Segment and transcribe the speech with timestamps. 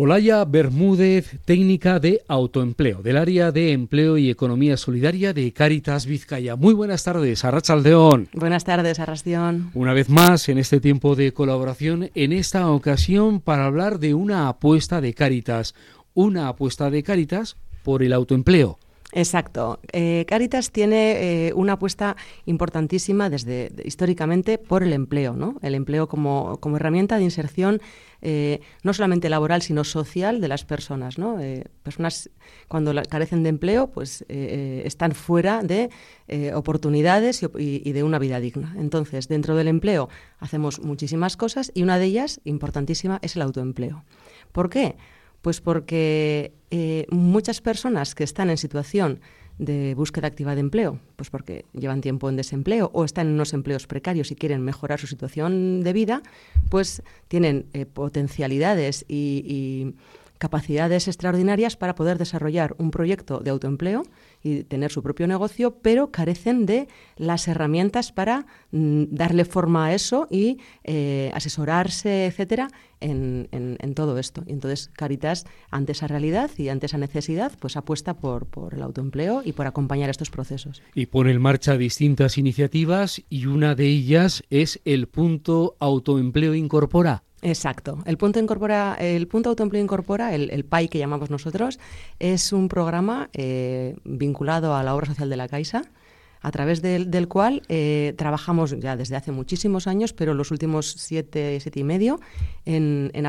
[0.00, 6.54] Olaya Bermúdez, técnica de autoempleo, del área de empleo y economía solidaria de Caritas Vizcaya.
[6.54, 8.28] Muy buenas tardes, Arrachaldeón.
[8.32, 9.72] Buenas tardes, Arrastión.
[9.74, 14.48] Una vez más, en este tiempo de colaboración, en esta ocasión para hablar de una
[14.48, 15.74] apuesta de Caritas,
[16.14, 18.78] una apuesta de Caritas por el autoempleo.
[19.12, 19.80] Exacto.
[19.92, 25.56] Eh, Caritas tiene eh, una apuesta importantísima desde históricamente por el empleo, ¿no?
[25.62, 27.80] El empleo como, como herramienta de inserción
[28.20, 31.38] eh, no solamente laboral sino social de las personas, ¿no?
[31.82, 32.30] personas
[32.66, 35.88] cuando carecen de empleo, pues están fuera de
[36.52, 38.74] oportunidades y, y de una vida digna.
[38.76, 40.08] Entonces, dentro del empleo
[40.40, 44.04] hacemos muchísimas cosas y una de ellas importantísima es el autoempleo.
[44.50, 44.96] ¿Por qué?
[45.42, 49.20] Pues porque eh, muchas personas que están en situación
[49.58, 53.52] de búsqueda activa de empleo, pues porque llevan tiempo en desempleo o están en unos
[53.52, 56.22] empleos precarios y quieren mejorar su situación de vida,
[56.70, 59.94] pues tienen eh, potencialidades y
[60.38, 64.04] capacidades extraordinarias para poder desarrollar un proyecto de autoempleo
[64.42, 69.94] y tener su propio negocio, pero carecen de las herramientas para mm, darle forma a
[69.94, 72.68] eso y eh, asesorarse, etcétera,
[73.00, 73.48] en,
[73.94, 74.42] todo esto.
[74.46, 78.82] Y entonces Caritas, ante esa realidad y ante esa necesidad, pues apuesta por, por el
[78.82, 80.82] autoempleo y por acompañar estos procesos.
[80.94, 87.24] Y pone en marcha distintas iniciativas y una de ellas es el punto autoempleo incorpora.
[87.42, 87.98] Exacto.
[88.04, 91.78] El punto incorpora, el punto autoempleo incorpora, el, el, PAI que llamamos nosotros,
[92.18, 95.82] es un programa eh, vinculado a la obra social de la Caixa,
[96.40, 101.58] a través del, cual eh, trabajamos ya desde hace muchísimos años, pero los últimos siete,
[101.60, 102.20] siete y medio,
[102.64, 103.26] en, en,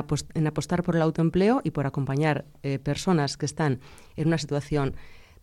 [0.47, 3.79] apostar por el autoempleo y por acompañar eh, personas que están
[4.15, 4.95] en una situación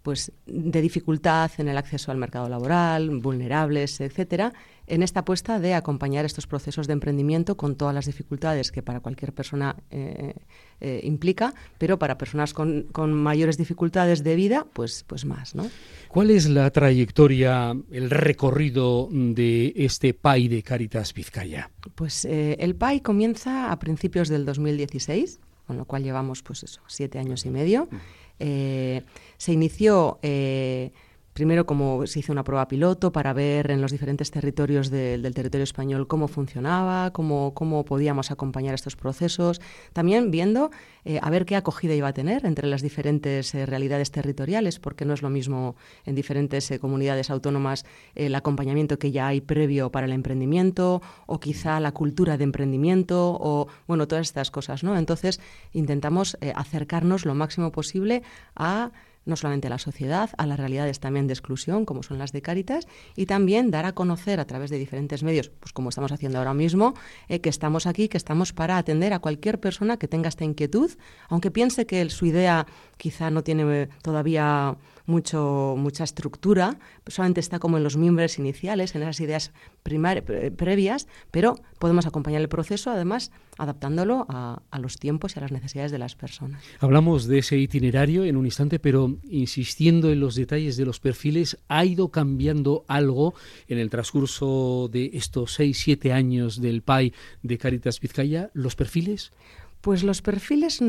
[0.06, 4.52] pues, de dificultad en el acceso al mercado laboral, vulnerables, etcétera,
[4.86, 9.00] en esta apuesta de acompañar estos procesos de emprendimiento con todas las dificultades que para
[9.00, 10.34] cualquier persona eh,
[10.80, 15.56] eh, implica, pero para personas con, mayores dificultades de vida, pues, pues más.
[15.56, 15.68] ¿no?
[16.06, 21.72] ¿Cuál es la trayectoria, el recorrido de este PAI de Caritas Vizcaya?
[21.96, 26.80] Pues eh, el PAI comienza a principios del 2016, con lo cual llevamos pues eso,
[26.86, 27.88] siete años y medio.
[28.38, 29.02] Eh,
[29.36, 30.92] se inició eh,
[31.36, 35.64] primero como se hizo una prueba piloto para ver en los diferentes territorios del territorio
[35.64, 39.60] español cómo funcionaba, cómo, cómo podíamos acompañar estos procesos,
[39.92, 40.70] también viendo
[41.04, 45.12] eh, a ver qué acogida iba a tener entre las diferentes realidades territoriales, porque no
[45.12, 45.76] es lo mismo
[46.06, 51.80] en diferentes comunidades autónomas el acompañamiento que ya hay previo para el emprendimiento o quizá
[51.80, 54.96] la cultura de emprendimiento o bueno, todas estas cosas, ¿no?
[54.96, 55.38] Entonces
[55.74, 58.22] intentamos acercarnos lo máximo posible
[58.54, 58.90] a
[59.26, 62.40] no solamente a la sociedad, a las realidades también de exclusión, como son las de
[62.40, 66.38] Cáritas, y también dar a conocer a través de diferentes medios, pues como estamos haciendo
[66.38, 66.94] ahora mismo,
[67.28, 70.92] eh, que estamos aquí, que estamos para atender a cualquier persona que tenga esta inquietud,
[71.28, 72.66] aunque piense que su idea
[72.96, 74.76] quizá no tiene eh, todavía
[75.06, 79.52] mucho, mucha estructura, solamente está como en los miembros iniciales, en esas ideas
[79.82, 85.52] previas, pero podemos acompañar el proceso, además, adaptándolo a, a, los tiempos y a las
[85.52, 86.62] necesidades de las personas.
[86.80, 91.58] Hablamos de ese itinerario en un instante, pero insistiendo en los detalles de los perfiles,
[91.68, 93.34] ¿ha ido cambiando algo
[93.68, 97.12] en el transcurso de estos seis, siete años del PAI
[97.42, 98.50] de Caritas Vizcaya?
[98.52, 99.32] ¿Los perfiles?
[99.80, 100.80] Pues los perfiles,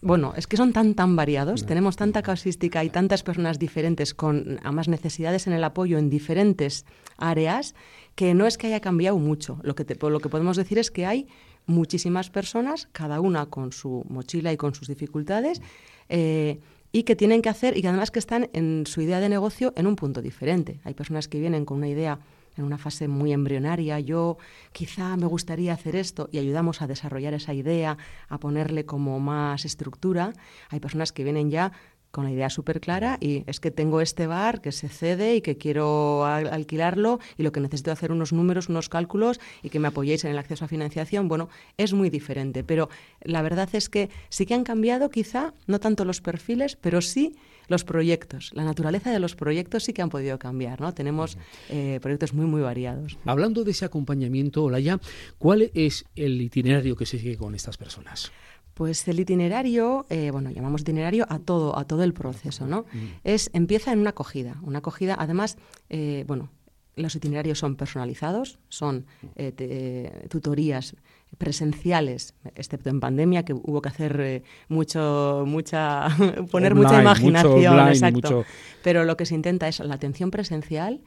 [0.00, 4.60] bueno, es que son tan, tan variados, tenemos tanta casística y tantas personas diferentes con
[4.72, 6.86] más necesidades en el apoyo en diferentes
[7.16, 7.74] áreas,
[8.14, 9.58] que no es que haya cambiado mucho.
[9.64, 11.26] Lo que, lo que podemos decir es que hay
[11.66, 15.60] muchísimas personas, cada una con su mochila y con sus dificultades,
[16.08, 19.28] eh, y que tienen que hacer, y que además que están en su idea de
[19.28, 20.80] negocio en un punto diferente.
[20.84, 22.18] Hay personas que vienen con una idea
[22.58, 24.38] en una fase muy embrionaria, yo
[24.72, 27.98] quizá me gustaría hacer esto y ayudamos a desarrollar esa idea,
[28.28, 30.32] a ponerle como más estructura.
[30.70, 31.72] Hay personas que vienen ya
[32.10, 35.40] con la idea súper clara y es que tengo este bar que se cede y
[35.42, 39.88] que quiero alquilarlo y lo que necesito hacer unos números, unos cálculos y que me
[39.88, 42.88] apoyéis en el acceso a financiación, bueno, es muy diferente, pero
[43.20, 47.36] la verdad es que sí que han cambiado quizá, no tanto los perfiles, pero sí
[47.68, 48.50] los proyectos.
[48.54, 50.92] La naturaleza de los proyectos sí que han podido cambiar, ¿no?
[50.92, 51.38] Tenemos
[51.68, 53.18] eh, proyectos muy, muy variados.
[53.24, 54.98] Hablando de ese acompañamiento, Olaya,
[55.38, 58.32] ¿cuál es el itinerario que se sigue con estas personas?
[58.74, 62.86] Pues el itinerario, eh, bueno, llamamos itinerario a todo, a todo el proceso, ¿no?
[63.24, 64.56] Es, empieza en una acogida.
[64.62, 65.58] Una acogida, además,
[65.90, 66.50] eh, bueno,
[66.94, 70.94] los itinerarios son personalizados, son eh, tutorías
[71.36, 76.08] presenciales, excepto en pandemia, que hubo que hacer mucho, mucha,
[76.50, 78.44] poner mucha imaginación, exacto.
[78.82, 81.02] Pero lo que se intenta es la atención presencial,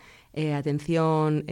[0.56, 1.46] atención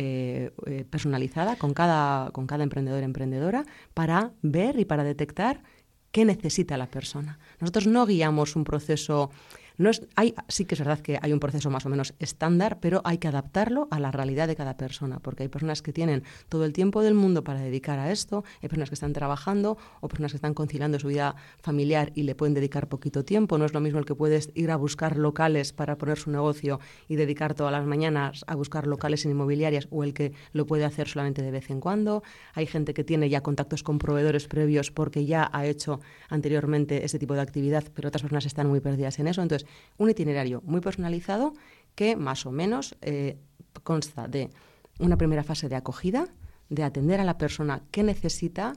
[0.90, 5.64] personalizada con cada, con cada emprendedor emprendedora para ver y para detectar
[6.12, 7.40] qué necesita la persona.
[7.60, 9.32] Nosotros no guiamos un proceso
[9.80, 12.80] no es, hay, sí que es verdad que hay un proceso más o menos estándar,
[12.82, 16.24] pero hay que adaptarlo a la realidad de cada persona, porque hay personas que tienen
[16.50, 20.10] todo el tiempo del mundo para dedicar a esto, hay personas que están trabajando o
[20.10, 23.58] personas que están conciliando su vida familiar y le pueden dedicar poquito tiempo.
[23.58, 26.82] No es lo mismo el que puedes ir a buscar locales para poner su negocio
[27.08, 30.84] y dedicar todas las mañanas a buscar locales en inmobiliarias o el que lo puede
[30.84, 32.22] hacer solamente de vez en cuando.
[32.54, 37.18] Hay gente que tiene ya contactos con proveedores previos porque ya ha hecho anteriormente ese
[37.18, 39.42] tipo de actividad, pero otras personas están muy perdidas en eso.
[39.42, 41.54] Entonces, un itinerario muy personalizado
[41.96, 43.38] que más o menos eh,
[43.84, 44.50] consta de
[45.00, 46.28] una primera fase de acogida,
[46.70, 48.74] de atender a la persona qué necesita,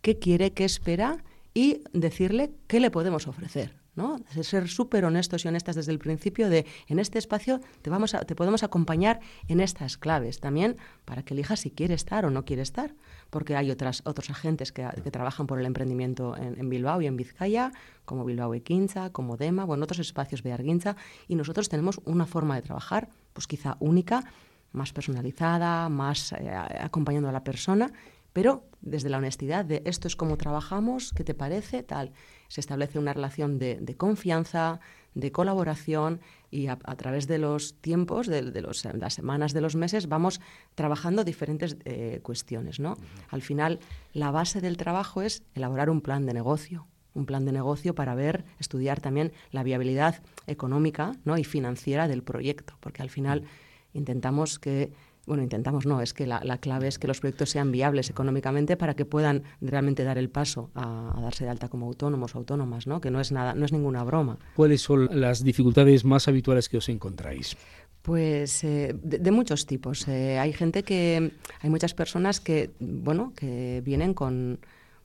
[0.00, 3.84] qué quiere, qué espera y decirle qué le podemos ofrecer.
[3.96, 4.18] ¿no?
[4.42, 8.20] ser súper honestos y honestas desde el principio de en este espacio te, vamos a,
[8.24, 12.44] te podemos acompañar en estas claves también para que elijas si quiere estar o no
[12.44, 12.94] quiere estar,
[13.34, 17.72] porque hay otras, otros agentes que, trabajan por el emprendimiento en, Bilbao y en Vizcaya,
[18.04, 20.94] como Bilbao Equinza, como Dema, bueno, otros espacios de Arguinza,
[21.26, 24.22] y nosotros tenemos una forma de trabajar, pues quizá única,
[24.70, 27.90] más personalizada, más eh, acompañando a la persona,
[28.32, 31.82] pero desde la honestidad de esto es como trabajamos, ¿qué te parece?
[31.82, 32.12] Tal.
[32.46, 34.78] Se establece una relación de, confianza,
[35.14, 36.20] de colaboración
[36.50, 40.40] y a, través de los tiempos, de, los, las semanas, de los meses, vamos
[40.74, 42.78] trabajando diferentes eh, cuestiones.
[42.78, 42.96] ¿no?
[43.30, 43.80] Al final,
[44.12, 48.14] la base del trabajo es elaborar un plan de negocio, un plan de negocio para
[48.14, 51.38] ver, estudiar también la viabilidad económica ¿no?
[51.38, 53.44] y financiera del proyecto, porque al final
[53.92, 54.92] intentamos que
[55.26, 58.94] bueno, intentamos no, es que la, clave es que los proyectos sean viables económicamente para
[58.94, 63.00] que puedan realmente dar el paso a, darse de alta como autónomos o autónomas, ¿no?
[63.00, 64.38] Que no es nada, no es ninguna broma.
[64.56, 67.56] ¿Cuáles son las dificultades más habituales que os encontráis?
[68.02, 70.06] Pues eh, de, muchos tipos.
[70.08, 74.58] Eh, hay gente que, hay muchas personas que, bueno, que vienen con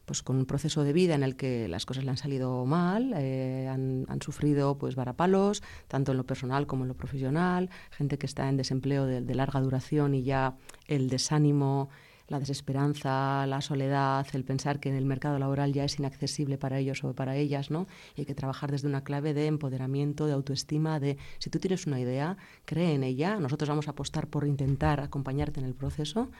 [0.09, 3.13] pues con un proceso de vida en el que las cosas le han salido mal,
[3.15, 8.25] eh, han, sufrido pues varapalos, tanto en lo personal como en lo profesional, gente que
[8.25, 10.55] está en desempleo de, larga duración y ya
[10.87, 11.89] el desánimo,
[12.27, 16.79] la desesperanza, la soledad, el pensar que en el mercado laboral ya es inaccesible para
[16.79, 17.85] ellos o para ellas, ¿no?
[18.15, 21.85] Y hay que trabajar desde una clave de empoderamiento, de autoestima, de si tú tienes
[21.85, 22.35] una idea,
[22.65, 26.31] cree en ella, nosotros vamos a apostar por intentar acompañarte en el proceso.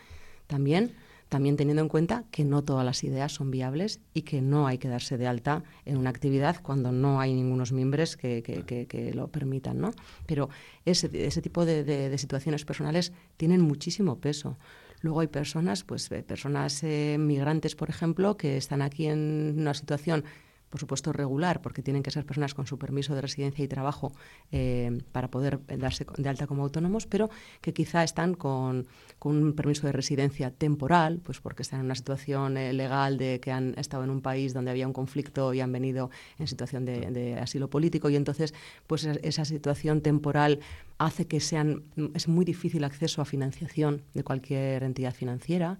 [0.47, 0.95] También
[1.29, 4.79] también teniendo en cuenta que no todas las ideas son viables y que no hay
[4.79, 9.27] que darse de alta en una actividad cuando no hay ningunos miembros que, que, lo
[9.27, 9.79] permitan.
[9.79, 9.93] ¿no?
[10.25, 10.49] Pero
[10.85, 14.57] ese, ese tipo de, de, situaciones personales tienen muchísimo peso.
[15.01, 19.73] Luego hay personas, pues eh, personas eh, migrantes, por ejemplo, que están aquí en una
[19.73, 20.25] situación
[20.69, 24.11] por supuesto regular, porque tienen que ser personas con su permiso de residencia y trabajo
[24.51, 27.29] eh, para poder darse de alta como autónomos, pero
[27.61, 28.87] que quizá están con,
[29.23, 33.51] un permiso de residencia temporal, pues porque están en una situación eh, legal de que
[33.51, 37.37] han estado en un país donde había un conflicto y han venido en situación de,
[37.39, 38.53] asilo político y entonces
[38.87, 40.59] pues esa situación temporal
[40.97, 41.83] hace que sean
[42.13, 45.79] es muy difícil acceso a financiación de cualquier entidad financiera.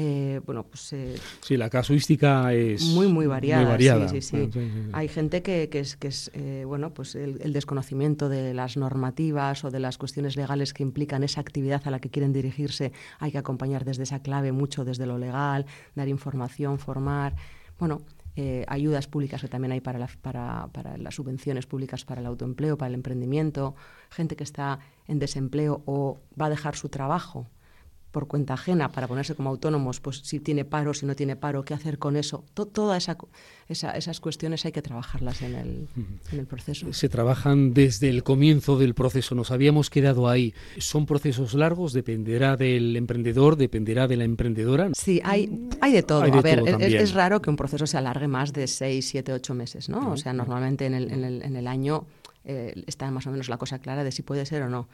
[0.00, 0.92] Eh, bueno, pues...
[0.92, 2.84] Eh, sí, la casuística es...
[2.84, 3.76] Muy, muy variada.
[4.08, 4.50] Sí, sí, sí.
[4.92, 9.64] Hay gente que, que es, que es eh, bueno, pues el, desconocimiento de las normativas
[9.64, 12.92] o de las cuestiones legales que implican esa actividad a la que quieren dirigirse.
[13.18, 15.66] Hay que acompañar desde esa clave mucho desde lo legal,
[15.96, 17.34] dar información, formar...
[17.80, 18.02] Bueno,
[18.68, 22.88] ayudas públicas que también hay para, para, para, las subvenciones públicas para el autoempleo, para
[22.88, 23.74] el emprendimiento,
[24.10, 24.78] gente que está
[25.08, 27.48] en desempleo o va a dejar su trabajo
[28.10, 31.64] por cuenta ajena para ponerse como autónomos, pues si tiene paro, si no tiene paro,
[31.64, 32.44] qué hacer con eso.
[32.54, 33.08] Todas
[33.68, 35.88] esa, esas cuestiones hay que trabajarlas en el,
[36.32, 36.92] en el, proceso.
[36.92, 40.54] Se trabajan desde el comienzo del proceso, nos habíamos quedado ahí.
[40.78, 41.92] ¿Son procesos largos?
[41.92, 43.56] ¿Dependerá del emprendedor?
[43.56, 44.90] ¿Dependerá de la emprendedora?
[44.94, 46.22] Sí, hay, hay de todo.
[46.22, 49.88] A ver, es, raro que un proceso se alargue más de seis, siete, ocho meses,
[49.88, 50.12] ¿no?
[50.12, 52.06] O sea, normalmente en el, en el, en el año
[52.44, 54.88] eh, está más o menos la cosa clara de si puede ser o no.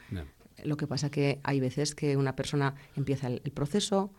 [0.63, 4.13] Lo que pasa que hay veces que una persona empieza el, proceso,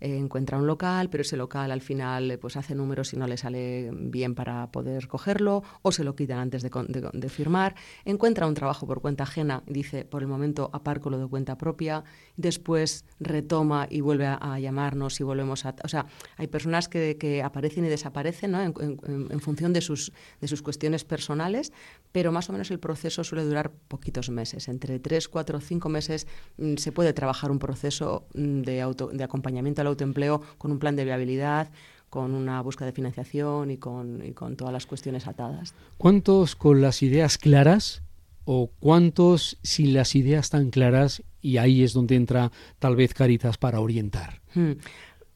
[0.00, 3.26] eh, encuentra un local, pero ese local al final eh, pues hace números y no
[3.26, 8.54] le sale bien para poder cogerlo, o se lo quitan antes de, firmar, encuentra un
[8.54, 12.04] trabajo por cuenta ajena dice, por el momento aparco lo de cuenta propia,
[12.36, 15.74] después retoma y vuelve a, llamarnos y volvemos a...
[15.84, 18.60] O sea, hay personas que, aparecen y desaparecen ¿no?
[18.60, 21.72] en, función de sus, de sus cuestiones personales,
[22.12, 26.26] pero más o menos el proceso suele durar poquitos meses, entre tres, cuatro, cinco meses
[26.58, 30.78] mm, se puede trabajar un proceso mm, de, auto, de acompañamiento al autoempleo con un
[30.78, 31.70] plan de viabilidad,
[32.08, 35.74] con una búsqueda de financiación y con, y con todas las cuestiones atadas.
[35.98, 38.02] ¿Cuántos con las ideas claras
[38.44, 43.58] o cuántos sin las ideas tan claras y ahí es donde entra tal vez Caritas
[43.58, 44.40] para orientar?
[44.54, 44.72] Hmm.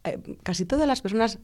[0.04, 1.38] Eh, casi todas las personas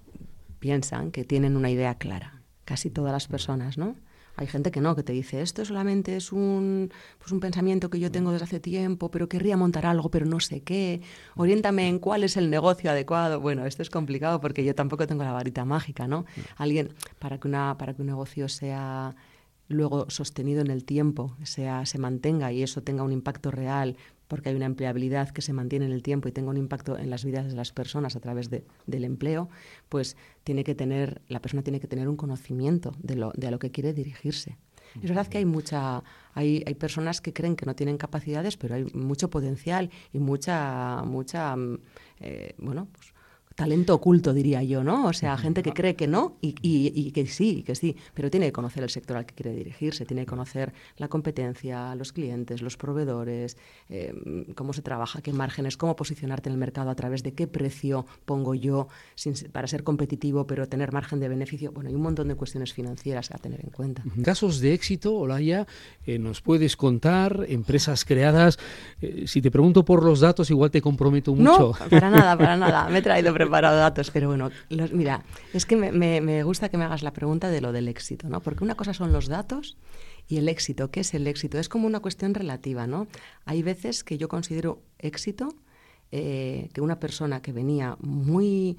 [0.59, 2.41] piensan que tienen una idea clara
[2.71, 3.97] casi todas las personas, ¿no?
[4.41, 8.01] Hay gente que no, que te dice, esto solamente es un, pues un pensamiento que
[8.01, 11.03] yo tengo desde hace tiempo, pero querría montar algo, pero no sé qué.
[11.37, 13.39] Oriéntame en cuál es el negocio adecuado.
[13.39, 16.25] Bueno, esto es complicado porque yo tampoco tengo la varita mágica, ¿no?
[16.57, 19.15] Alguien, para que, una, para que un negocio sea
[19.69, 23.99] luego sostenido en el tiempo, sea, se mantenga y eso tenga un impacto real,
[24.31, 27.11] porque hay una empleabilidad que se mantiene en el tiempo y tenga un impacto en
[27.11, 29.49] las vidas de las personas a través de, del empleo,
[29.89, 33.51] pues tiene que tener, la persona tiene que tener un conocimiento de, lo, de a
[33.51, 34.57] lo que quiere dirigirse.
[35.03, 38.77] Es verdad que hay mucha, hay, hay personas que creen que no tienen capacidades, pero
[38.77, 41.79] hay mucho potencial y mucha, mucha, mm,
[42.21, 43.10] eh, bueno, pues
[43.61, 45.05] talento oculto, diría yo, ¿no?
[45.05, 48.47] O sea, gente que cree que no y, y, que sí, que sí, pero tiene
[48.47, 52.63] que conocer el sector al que quiere dirigirse, tiene que conocer la competencia, los clientes,
[52.63, 53.59] los proveedores,
[53.91, 54.15] eh,
[54.55, 58.07] cómo se trabaja, qué márgenes, cómo posicionarte en el mercado, a través de qué precio
[58.25, 58.89] pongo yo
[59.53, 61.71] para ser competitivo, pero tener margen de beneficio.
[61.71, 64.03] Bueno, hay un montón de cuestiones financieras a tener en cuenta.
[64.25, 65.67] Casos de éxito, Olaya,
[66.07, 68.59] eh, nos puedes contar, empresas creadas.
[69.03, 71.75] Eh, si te pregunto por los datos, igual te comprometo mucho.
[71.79, 72.89] No, para nada, para nada.
[72.89, 74.51] Me he traído preparado datos, pero bueno,
[74.93, 78.41] mira, es que me, gusta que me hagas la pregunta de lo del éxito, ¿no?
[78.41, 79.77] Porque una cosa son los datos
[80.29, 80.91] y el éxito.
[80.91, 81.59] ¿Qué es el éxito?
[81.59, 83.09] Es como una cuestión relativa, ¿no?
[83.45, 85.55] Hay veces que yo considero éxito
[86.13, 88.79] eh, que una persona que venía muy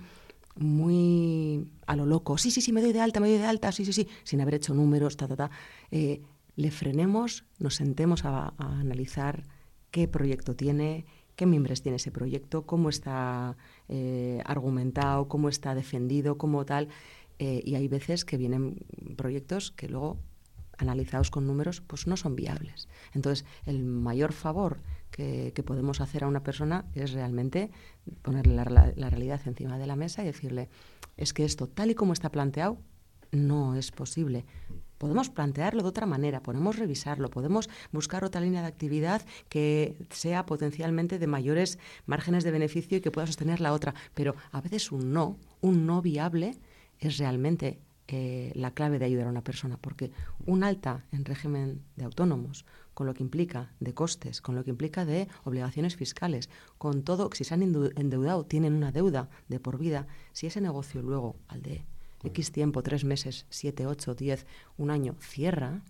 [0.55, 3.71] muy a lo loco, sí, sí, sí, me doy de alta, me doy de alta,
[3.71, 5.51] sí, sí, sí, sin haber hecho números, ta, ta, ta,
[5.91, 6.21] eh,
[6.57, 9.45] le frenemos, nos sentemos a, a analizar
[9.91, 13.57] qué proyecto tiene, qué miembros tiene ese proyecto, cómo está
[13.89, 16.89] eh, argumentado, cómo está defendido, cómo tal.
[17.39, 18.85] Eh, y hay veces que vienen
[19.17, 20.19] proyectos que luego,
[20.77, 22.87] analizados con números, pues no son viables.
[23.13, 27.71] Entonces, el mayor favor que, podemos hacer a una persona es realmente
[28.21, 30.69] ponerle la realidad encima de la mesa y decirle,
[31.17, 32.79] es que esto, tal y como está planteado,
[33.31, 34.45] no es posible
[35.01, 40.45] podemos plantearlo de otra manera, podemos revisarlo, podemos buscar otra línea de actividad que sea
[40.45, 43.95] potencialmente de mayores márgenes de beneficio y que pueda sostener la otra.
[44.13, 46.55] Pero a veces un no, un no viable,
[46.99, 50.11] es realmente eh, la clave de ayudar a una persona, porque
[50.45, 54.69] un alta en régimen de autónomos, con lo que implica de costes, con lo que
[54.69, 59.79] implica de obligaciones fiscales, con todo, si se han endeudado, tienen una deuda de por
[59.79, 61.85] vida, si ese negocio luego, al de
[62.23, 64.45] X tiempo, tres meses, siete, ocho, diez,
[64.77, 65.81] un año, cierra,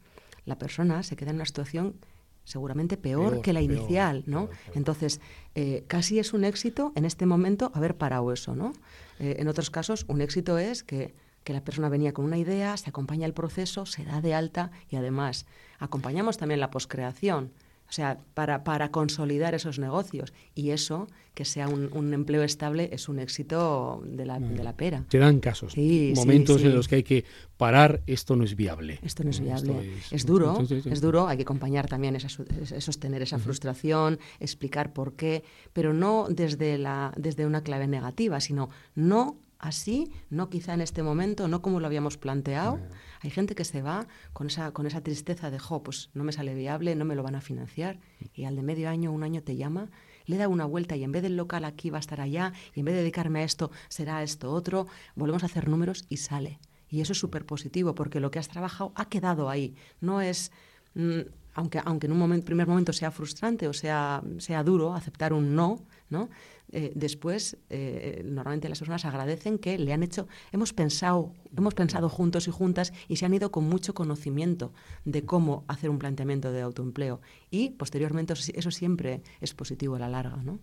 [0.45, 1.95] la persona se queda en una situación
[2.43, 4.49] seguramente peor, que la inicial, ¿no?
[4.73, 5.21] Entonces,
[5.55, 8.73] eh, casi es un éxito en este momento haber parado eso, ¿no?
[9.19, 12.75] Eh, en otros casos, un éxito es que, que, la persona venía con una idea,
[12.77, 15.45] se acompaña el proceso, se da de alta y además
[15.79, 17.51] acompañamos también la poscreación.
[17.91, 20.31] O sea, para, para consolidar esos negocios.
[20.55, 25.03] Y eso, que sea un, empleo estable, es un éxito de la, de la pera.
[25.09, 25.75] Se dan casos,
[26.15, 27.25] momentos en los que hay que
[27.57, 28.99] parar, esto no es viable.
[29.03, 29.91] Esto no es viable.
[30.09, 35.43] Es, duro, es duro, hay que acompañar también, esa, sostener esa frustración, explicar por qué,
[35.73, 41.03] pero no desde, la, desde una clave negativa, sino no así, no quizá en este
[41.03, 42.79] momento, no como lo habíamos planteado.
[43.23, 46.31] Hay gente que se va con esa, con esa tristeza de, jo, pues no me
[46.31, 47.99] sale viable, no me lo van a financiar,
[48.33, 49.89] y al de medio año, un año te llama,
[50.25, 52.79] le da una vuelta y en vez del local aquí va a estar allá, y
[52.79, 56.59] en vez de dedicarme a esto será esto otro, volvemos a hacer números y sale.
[56.89, 59.75] Y eso es súper positivo, porque lo que has trabajado ha quedado ahí.
[60.01, 60.51] No es...
[60.93, 61.21] Mm,
[61.53, 65.85] aunque, aunque en un primer momento sea frustrante o sea, sea duro aceptar un no,
[66.09, 66.29] ¿no?
[66.73, 72.07] Eh, después eh, normalmente las personas agradecen que le han hecho, hemos pensado, hemos pensado
[72.07, 74.73] juntos y juntas y se han ido con mucho conocimiento
[75.03, 80.07] de cómo hacer un planteamiento de autoempleo y posteriormente eso, siempre es positivo a la
[80.07, 80.59] larga, ¿no?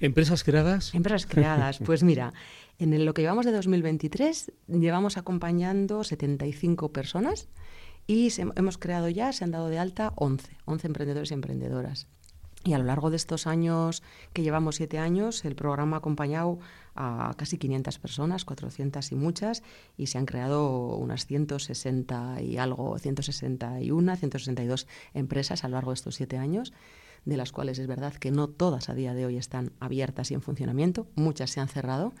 [0.00, 0.94] ¿Empresas creadas?
[0.94, 2.32] Empresas creadas, pues mira,
[2.78, 7.48] en lo que llevamos de 2023 llevamos acompañando 75 personas
[8.06, 12.08] y hemos creado ya, se han dado de alta 11, 11 emprendedores y emprendedoras.
[12.64, 14.02] Y a lo largo de estos años,
[14.32, 16.60] que llevamos siete años, el programa ha acompañado
[16.94, 19.62] a casi 500 personas, 400 y muchas,
[19.96, 25.96] y se han creado unas 160 y algo, 161, 162 empresas a lo largo de
[25.96, 26.72] estos siete años,
[27.24, 30.34] de las cuales es verdad que no todas a día de hoy están abiertas y
[30.34, 32.12] en funcionamiento, muchas se han cerrado.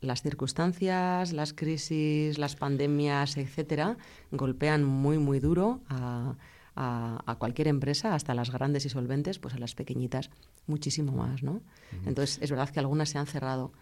[0.00, 3.96] Las circunstancias, las crisis, las pandemias, etcétera,
[4.32, 6.36] golpean muy, muy duro a
[6.74, 10.30] a, cualquier empresa, hasta las grandes y solventes, pues a las pequeñitas
[10.66, 11.60] muchísimo más, ¿no?
[12.06, 13.72] Entonces, es verdad que algunas se han cerrado,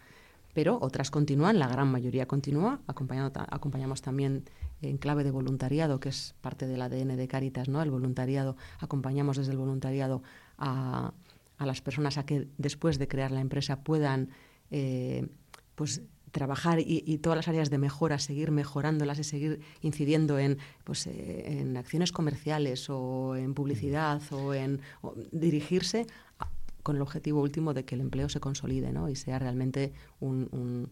[0.53, 2.81] pero otras continúan, la gran mayoría continúa.
[2.87, 4.43] Acompañando, acompañamos también
[4.81, 7.81] en clave de voluntariado, que es parte del ADN de Caritas, ¿no?
[7.81, 10.21] El voluntariado, acompañamos desde el voluntariado
[10.57, 11.13] a,
[11.61, 14.29] a las personas a que después de crear la empresa puedan,
[14.71, 15.27] eh,
[15.75, 21.07] pues trabajar y, todas las áreas de mejora, seguir mejorándolas y seguir incidiendo en, pues,
[21.07, 24.81] eh, en acciones comerciales o en publicidad o en
[25.31, 26.07] dirigirse
[26.83, 29.09] con el objetivo último de que el empleo se consolide ¿no?
[29.09, 30.89] y sea realmente un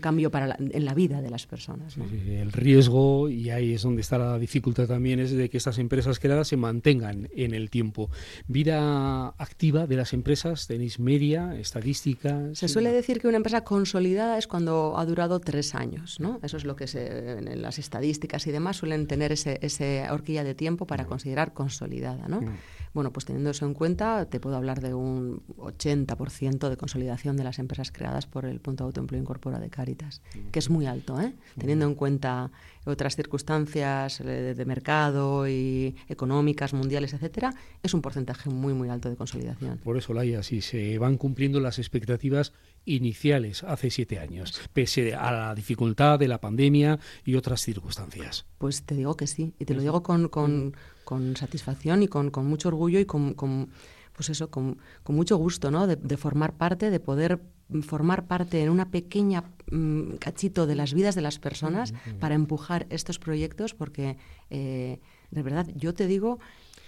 [0.00, 1.96] cambio para en la vida de las personas.
[1.96, 6.18] El riesgo, y ahí es donde está la dificultad también, es de que estas empresas
[6.18, 8.10] creadas se mantengan en el tiempo.
[8.46, 12.54] Vida activa de las empresas, tenéis media, estadística.
[12.54, 16.38] Se suele decir que una empresa consolidada es cuando ha durado tres años, ¿no?
[16.42, 20.44] Eso es lo que se, en las estadísticas y demás suelen tener ese, ese horquilla
[20.44, 21.08] de tiempo para mm.
[21.08, 22.40] considerar consolidada, ¿no?
[22.40, 22.56] Mm.
[22.94, 27.44] Bueno, pues teniendo eso en cuenta, te puedo hablar de un 80% de consolidación de
[27.44, 30.20] las empresas creadas por el punto de autoempleo incorpora de Caritas,
[30.50, 31.34] que es muy alto, ¿eh?
[31.58, 32.50] teniendo en cuenta
[32.84, 39.08] otras circunstancias eh, de, mercado y económicas, mundiales, etcétera, es un porcentaje muy, muy alto
[39.08, 39.78] de consolidación.
[39.78, 42.52] Por eso, Laia, si se van cumpliendo las expectativas
[42.84, 48.46] iniciales hace siete años, pese a la dificultad de la pandemia y otras circunstancias.
[48.58, 50.74] Pues te digo que sí, y te lo digo con, con,
[51.12, 53.68] con satisfacción y con, con, mucho orgullo y con, con
[54.14, 54.78] pues eso, con,
[55.08, 55.86] mucho gusto, ¿no?
[55.86, 57.38] De, de, formar parte, de poder
[57.82, 62.86] formar parte en una pequeña mm, cachito de las vidas de las personas para empujar
[62.88, 64.16] estos proyectos, porque
[64.48, 65.00] eh,
[65.30, 66.38] de verdad yo te digo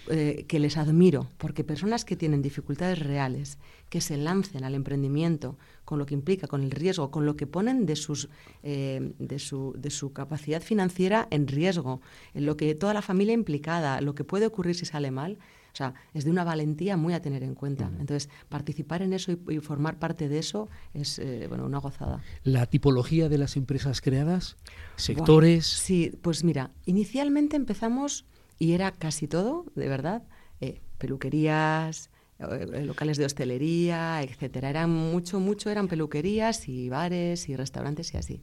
[0.09, 3.57] eh, que les admiro, porque personas que tienen dificultades reales,
[3.89, 7.47] que se lancen al emprendimiento con lo que implica, con el riesgo, con lo que
[7.47, 8.29] ponen de, sus,
[8.63, 12.01] eh, de, su, de su capacidad financiera en riesgo,
[12.33, 15.37] en lo que toda la familia implicada, lo que puede ocurrir si sale mal,
[15.75, 17.91] o sea, es de una valentía muy a tener en cuenta.
[17.99, 22.21] Entonces, participar en eso y, formar parte de eso es eh, bueno, una gozada.
[22.43, 24.55] ¿La tipología de las empresas creadas?
[24.95, 25.65] ¿Sectores?
[25.65, 28.25] sí, pues mira, inicialmente empezamos
[28.59, 30.23] y era casi todo, de verdad,
[30.61, 32.09] eh, peluquerías,
[32.39, 34.69] eh, locales de hostelería, etcétera.
[34.69, 38.41] Eran mucho, mucho eran peluquerías y bares y restaurantes y así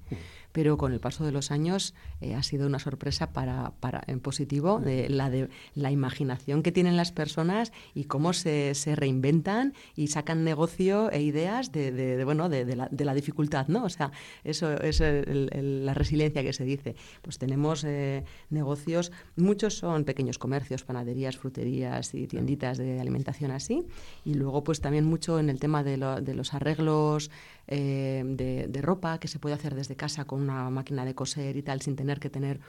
[0.52, 4.20] pero con el paso de los años eh, ha sido una sorpresa para, para en
[4.20, 9.74] positivo de la, de la imaginación que tienen las personas y cómo se, se reinventan
[9.96, 13.84] y sacan negocio e ideas de, de, bueno, de, la, de, la, dificultad, ¿no?
[13.84, 14.12] O sea,
[14.44, 16.96] eso es la resiliencia que se dice.
[17.22, 23.84] Pues tenemos eh, negocios, muchos son pequeños comercios, panaderías, fruterías y tienditas de alimentación así,
[24.24, 27.30] y luego pues también mucho en el tema de, de los arreglos
[27.74, 31.56] eh, de, de, ropa que se puede hacer desde casa con una máquina de coser
[31.56, 32.60] y tal, sin tener que tener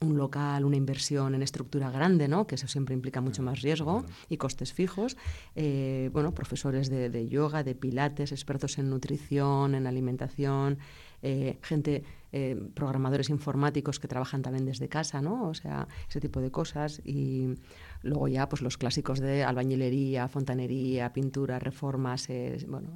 [0.00, 2.46] un local, una inversión en estructura grande, ¿no?
[2.46, 5.16] que eso siempre implica mucho más riesgo y costes fijos.
[5.56, 10.78] Eh, bueno, profesores de, de, yoga, de pilates, expertos en nutrición, en alimentación,
[11.22, 15.48] eh, gente, eh, programadores informáticos que trabajan también desde casa, ¿no?
[15.48, 17.00] O sea, ese tipo de cosas.
[17.04, 17.54] Y
[18.02, 22.88] luego ya, pues los clásicos de albañilería, fontanería, pintura, reformas, eh, bueno,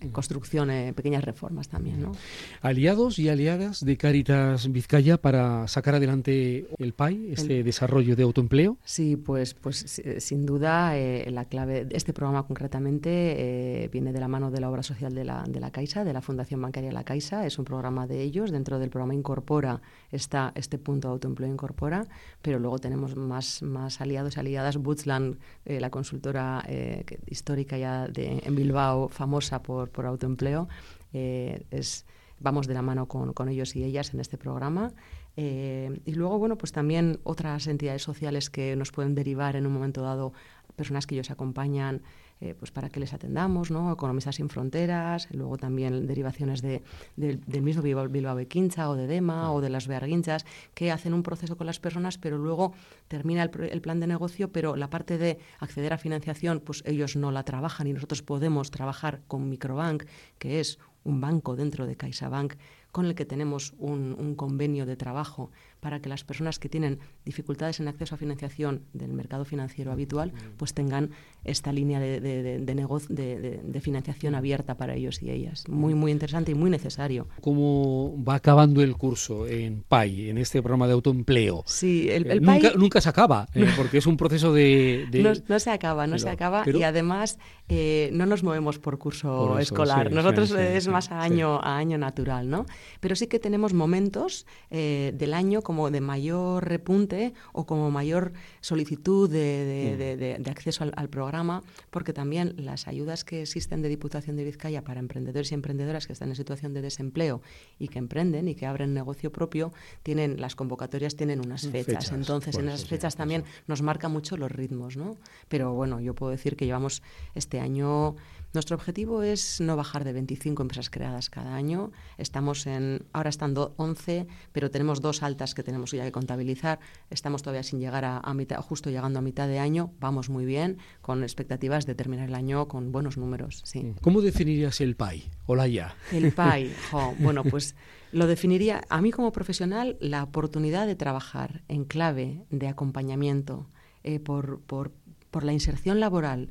[0.00, 2.12] en construcción, pequeñas reformas también, ¿no?
[2.60, 8.78] Aliados y aliadas de Caritas Vizcaya para sacar adelante el PAI, este desarrollo de autoempleo.
[8.84, 10.94] Sí, pues, pues sin duda
[11.26, 15.44] la clave, este programa concretamente viene de la mano de la obra social de la,
[15.48, 17.46] de la Caixa, de la Fundación Bancaria La Caixa.
[17.46, 18.50] Es un programa de ellos.
[18.50, 22.06] Dentro del programa Incorpora está este punto de autoempleo Incorpora,
[22.42, 24.76] pero luego tenemos más, más aliados y aliadas.
[24.76, 30.68] Bootsland, eh, la consultora eh, histórica ya de, en Bilbao, famosa por, por autoempleo,
[31.12, 32.06] eh, es,
[32.40, 34.92] vamos de la mano con, con, ellos y ellas en este programa.
[35.36, 40.02] y luego, bueno, pues también otras entidades sociales que nos pueden derivar en un momento
[40.02, 40.32] dado,
[40.74, 42.02] personas que ellos acompañan
[42.40, 43.92] eh, pues para que les atendamos, ¿no?
[43.92, 46.82] Economistas sin Fronteras, luego también derivaciones de,
[47.16, 51.22] del mismo Bilbao, Bilbao Quincha o de DEMA o de las Bearguinchas, que hacen un
[51.22, 52.72] proceso con las personas, pero luego
[53.08, 57.16] termina el, el, plan de negocio, pero la parte de acceder a financiación, pues ellos
[57.16, 60.04] no la trabajan y nosotros podemos trabajar con Microbank,
[60.38, 62.54] que es un banco dentro de CaixaBank
[62.98, 66.98] con el que tenemos un, un, convenio de trabajo para que las personas que tienen
[67.24, 71.10] dificultades en acceso a financiación del mercado financiero habitual pues tengan
[71.44, 75.68] esta línea de, de, de, negocio, de, financiación abierta para ellos y ellas.
[75.68, 77.28] Muy, muy interesante y muy necesario.
[77.40, 81.62] ¿Cómo va acabando el curso en PAI, en este programa de autoempleo?
[81.66, 85.06] Sí, el, el nunca, nunca, se acaba, eh, porque es un proceso de...
[85.12, 89.56] No, no, se acaba, no se acaba y además eh, no nos movemos por curso
[89.60, 90.10] escolar.
[90.10, 92.66] Nosotros es más a año, a año natural, ¿no?
[93.00, 98.32] Pero sí que tenemos momentos eh, del año como de mayor repunte o como mayor
[98.60, 104.82] solicitud de, acceso al, programa, porque también las ayudas que existen de Diputación de Vizcaya
[104.84, 107.40] para emprendedores y emprendedoras que están en situación de desempleo
[107.78, 109.72] y que emprenden y que abren negocio propio,
[110.02, 112.12] tienen las convocatorias tienen unas fechas.
[112.12, 115.16] Entonces, en esas fechas también nos marca mucho los ritmos, ¿no?
[115.48, 117.02] Pero bueno, yo puedo decir que llevamos
[117.34, 118.16] este año
[118.54, 121.92] Nuestro objetivo es no bajar de 25 empresas creadas cada año.
[122.16, 126.78] Estamos en, ahora están 11, pero tenemos dos altas que tenemos ya que contabilizar.
[127.10, 129.92] Estamos todavía sin llegar a, mitad, justo llegando a mitad de año.
[130.00, 133.60] Vamos muy bien, con expectativas de terminar el año con buenos números.
[133.64, 133.94] Sí.
[134.00, 135.30] ¿Cómo definirías el PAI?
[135.44, 135.94] Hola ya.
[136.10, 136.72] El PAI,
[137.18, 137.74] bueno, pues
[138.12, 143.68] lo definiría a mí como profesional la oportunidad de trabajar en clave de acompañamiento
[144.04, 144.92] eh, por, por,
[145.30, 146.48] por la inserción laboral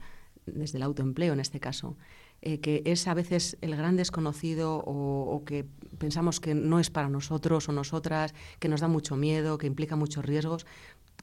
[0.47, 1.97] desde el autoempleo en este caso,
[2.41, 5.65] eh, que es a veces el gran desconocido o, que
[5.97, 9.95] pensamos que no es para nosotros o nosotras, que nos da mucho miedo, que implica
[9.95, 10.65] muchos riesgos,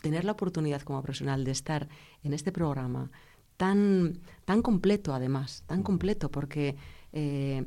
[0.02, 1.88] tener la oportunidad como profesional de estar
[2.22, 3.10] en este programa
[3.56, 6.76] tan, tan completo además, tan completo porque
[7.12, 7.64] eh,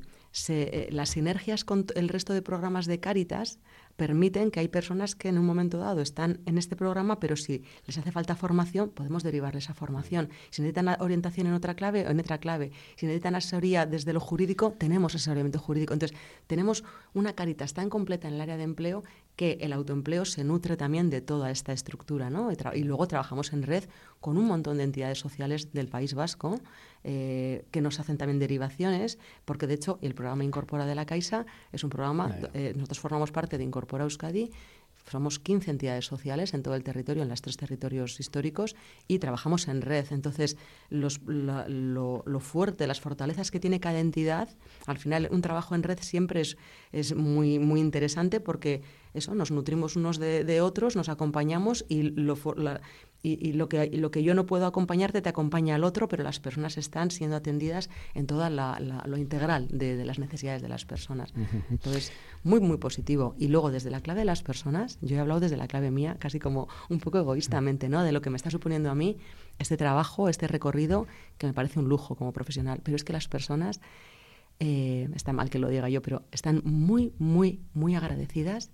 [0.49, 3.59] eh, las sinergias con el resto de programas de Cáritas
[3.97, 7.63] permiten que hay personas que en un momento dado están en este programa, pero si
[7.85, 10.29] les hace falta formación, podemos derivarles a formación.
[10.51, 12.71] Si necesitan orientación en otra clave, en otra clave.
[12.95, 15.93] Si necesitan asesoría desde lo jurídico, tenemos asesoramiento jurídico.
[15.93, 16.83] Entonces, tenemos
[17.13, 19.03] una Caritas tan completa en el área de empleo
[19.37, 22.49] que el autoempleo se nutre también de toda esta estructura, ¿no?
[22.51, 23.83] Y, luego trabajamos en red
[24.19, 26.59] con un montón de entidades sociales del País Vasco
[27.03, 31.45] eh, que nos hacen también derivaciones, porque de hecho el programa Incorpora de la Caixa
[31.71, 34.49] es un programa, eh, nosotros formamos parte de Incorpora Euskadi
[35.09, 38.75] somos 15 entidades sociales en todo el territorio, en los tres territorios históricos,
[39.07, 40.05] y trabajamos en red.
[40.11, 40.57] Entonces,
[40.89, 44.49] los, lo, lo, fuerte, las fortalezas que tiene cada entidad,
[44.85, 46.57] al final un trabajo en red siempre es,
[46.91, 48.81] es muy, muy interesante porque
[49.13, 52.37] eso, nos nutrimos unos de, otros, nos acompañamos y lo,
[53.23, 56.39] y, lo, que, lo que yo no puedo acompañarte te acompaña al otro, pero las
[56.39, 61.33] personas están siendo atendidas en toda la, lo integral de, las necesidades de las personas.
[61.69, 62.11] Entonces,
[62.43, 63.35] muy, muy positivo.
[63.37, 66.15] Y luego, desde la clave de las personas, yo he hablado desde la clave mía,
[66.19, 68.03] casi como un poco egoístamente, ¿no?
[68.03, 69.17] De lo que me está suponiendo a mí
[69.59, 72.79] este trabajo, este recorrido, que me parece un lujo como profesional.
[72.83, 73.81] Pero es que las personas,
[74.59, 78.71] eh, está mal que lo diga yo, pero están muy, muy, muy agradecidas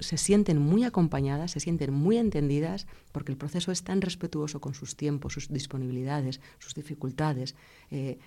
[0.00, 4.74] se sienten muy acompañadas, se sienten muy entendidas, porque el proceso es tan respetuoso con
[4.74, 7.54] sus tiempos, sus disponibilidades, sus dificultades.
[7.90, 8.18] Eh,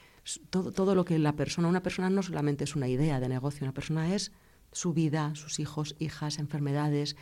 [0.50, 3.65] todo, todo lo que la persona, una persona no solamente es una idea de negocio,
[3.65, 4.32] una persona es
[4.76, 7.15] su vida, sus hijos, hijas, enfermedades,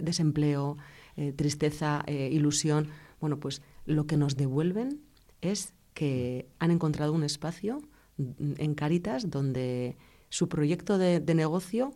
[0.00, 0.76] desempleo,
[1.16, 2.88] eh, tristeza, eh, ilusión.
[3.20, 5.00] Bueno, pues lo que nos devuelven
[5.40, 7.80] es que han encontrado un espacio
[8.18, 9.96] mm, en Caritas donde
[10.28, 11.92] su proyecto de, negocio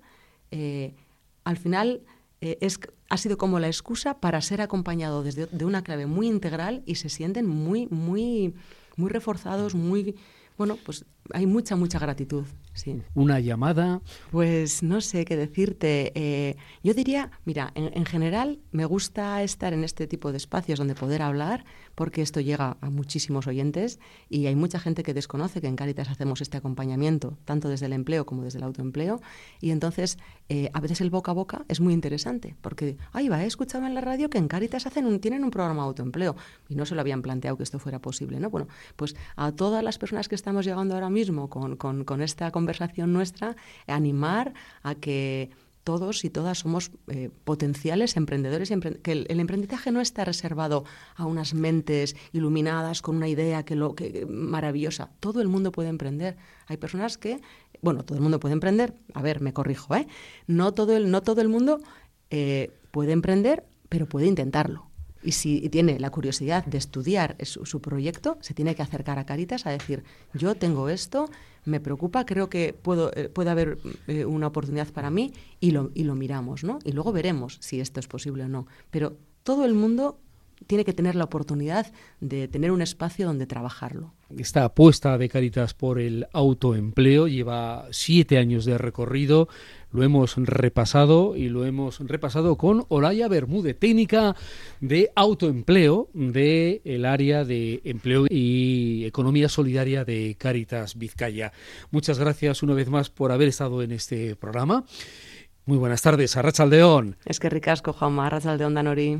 [1.44, 2.03] al final
[2.40, 6.26] eh, es, ha sido como la excusa para ser acompañado desde de una clave muy
[6.26, 8.55] integral y se sienten muy, muy,
[8.96, 10.16] muy reforzados, muy,
[10.57, 12.44] bueno, pues hay mucha, mucha gratitud.
[12.72, 13.02] Sí.
[13.14, 14.00] Una llamada.
[14.30, 16.12] Pues no sé qué decirte.
[16.14, 20.94] Eh, yo diría, mira, en, general me gusta estar en este tipo de espacios donde
[20.94, 21.64] poder hablar,
[21.94, 26.08] porque esto llega a muchísimos oyentes y hay mucha gente que desconoce que en Caritas
[26.08, 29.20] hacemos este acompañamiento, tanto desde el empleo como desde el autoempleo.
[29.60, 30.16] Y entonces,
[30.48, 33.86] eh, a veces el boca a boca es muy interesante, porque, ahí va, he escuchado
[33.86, 36.36] en la radio que en Caritas hacen un, tienen un programa de autoempleo
[36.68, 38.40] y no se lo habían planteado que esto fuera posible.
[38.40, 38.48] ¿no?
[38.48, 43.12] Bueno, pues a todas las personas que estamos llegando ahora mismo con, con, esta conversación
[43.12, 43.56] nuestra,
[43.87, 45.50] animar a que
[45.85, 50.85] todos y todas somos eh, potenciales emprendedores, que el, emprendizaje no está reservado
[51.16, 55.11] a unas mentes iluminadas con una idea que lo que maravillosa.
[55.20, 56.37] Todo el mundo puede emprender.
[56.66, 57.40] Hay personas que,
[57.83, 58.94] bueno, todo el mundo puede emprender.
[59.14, 60.06] A ver, me corrijo, ¿eh?
[60.46, 61.80] No todo el, no todo el mundo
[62.30, 64.89] eh, puede emprender, pero puede intentarlo.
[65.22, 69.66] Y si tiene la curiosidad de estudiar su, proyecto, se tiene que acercar a Caritas
[69.66, 70.02] a decir,
[70.33, 71.28] yo tengo esto,
[71.64, 75.90] me preocupa, creo que puedo, eh, puede haber eh, una oportunidad para mí y lo,
[75.94, 76.78] y lo miramos, ¿no?
[76.85, 78.66] Y luego veremos si esto es posible o no.
[78.90, 80.18] Pero todo el mundo
[80.66, 84.12] tiene que tener la oportunidad de tener un espacio donde trabajarlo.
[84.37, 89.48] Esta apuesta de Caritas por el autoempleo lleva siete años de recorrido.
[89.92, 94.37] Lo hemos repasado y lo hemos repasado con Olaya Bermúdez, técnica
[94.81, 101.53] de autoempleo del el área de empleo y economía solidaria de Caritas Vizcaya.
[101.90, 104.85] Muchas gracias una vez más por haber estado en este programa.
[105.66, 107.16] Muy buenas tardes, Arrachaldeón.
[107.24, 109.18] Es que ricasco, Juanma, Arrachaldeón Danori.